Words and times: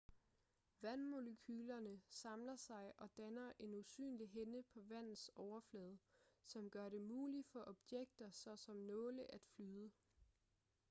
vandmolekylerne 0.81 2.01
samler 2.09 2.55
sig 2.55 2.91
og 2.97 3.09
danner 3.17 3.51
en 3.59 3.73
usynlig 3.73 4.29
hinde 4.29 4.63
på 4.63 4.79
vandets 4.81 5.31
overflade 5.35 5.97
som 6.45 6.69
gør 6.69 6.89
det 6.89 7.01
muligt 7.01 7.47
for 7.47 7.63
objekter 7.69 8.29
såsom 8.29 8.75
nåle 8.77 9.31
at 9.33 9.41
flyde 9.55 9.91